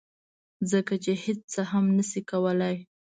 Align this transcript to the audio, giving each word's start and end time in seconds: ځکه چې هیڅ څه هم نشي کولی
ځکه 0.71 0.93
چې 1.03 1.11
هیڅ 1.23 1.39
څه 1.53 1.61
هم 1.71 1.85
نشي 1.97 2.21
کولی 2.31 2.75